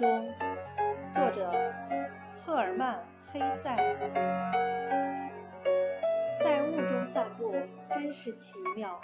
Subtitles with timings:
[0.00, 0.32] 中，
[1.10, 1.52] 作者
[2.34, 2.94] 赫尔曼·
[3.30, 3.76] 黑塞。
[6.40, 7.54] 在雾中散步
[7.92, 8.98] 真是奇妙，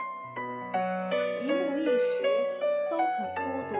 [1.43, 2.25] 一目一时
[2.91, 3.77] 都很孤独，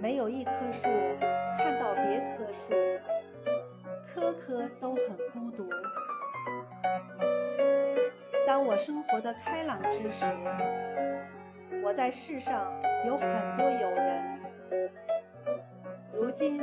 [0.00, 0.88] 没有一棵树
[1.56, 2.74] 看到别棵树，
[4.04, 5.70] 棵棵都很孤独。
[8.44, 10.24] 当我生活的开朗之时，
[11.84, 12.74] 我在世上
[13.06, 14.34] 有很多友人。
[16.12, 16.62] 如今，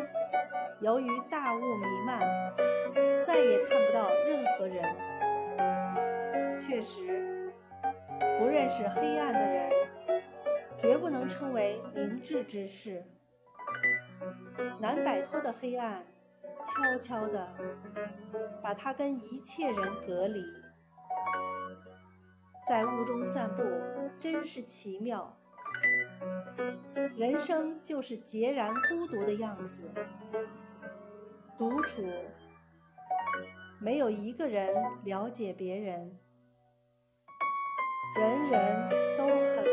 [0.80, 2.20] 由于大雾弥漫，
[3.24, 4.84] 再也看不到任何人。
[6.60, 7.54] 确实，
[8.40, 9.70] 不认识黑暗的人，
[10.78, 13.04] 绝不能称为明智之士。
[14.80, 16.06] 难摆脱的黑暗，
[16.62, 17.48] 悄悄地
[18.62, 20.44] 把他跟一切人隔离。
[22.68, 23.64] 在雾中散步，
[24.20, 25.38] 真是奇妙。
[27.16, 29.90] 人生就是孑然孤独的样子，
[31.58, 32.04] 独处，
[33.80, 36.18] 没有一个人了解别人，
[38.18, 39.73] 人人都很。